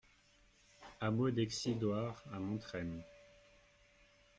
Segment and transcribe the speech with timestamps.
[1.01, 3.03] Hameau d'Excidoire à Montrem